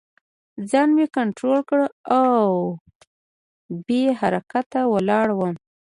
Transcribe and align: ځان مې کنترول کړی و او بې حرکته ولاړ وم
ځان 0.69 0.89
مې 0.95 1.05
کنترول 1.17 1.59
کړی 1.69 1.87
و 1.87 1.91
او 2.19 2.43
بې 3.87 4.03
حرکته 4.19 4.79
ولاړ 4.93 5.27
وم 5.33 5.55